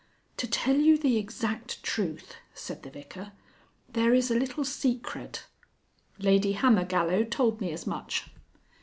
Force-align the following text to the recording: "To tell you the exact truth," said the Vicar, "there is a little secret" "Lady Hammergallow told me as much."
"To 0.37 0.47
tell 0.47 0.77
you 0.77 0.97
the 0.97 1.17
exact 1.19 1.83
truth," 1.83 2.37
said 2.55 2.81
the 2.81 2.89
Vicar, 2.89 3.33
"there 3.87 4.15
is 4.15 4.31
a 4.31 4.35
little 4.35 4.65
secret" 4.65 5.45
"Lady 6.17 6.53
Hammergallow 6.55 7.25
told 7.29 7.61
me 7.61 7.71
as 7.71 7.85
much." 7.85 8.31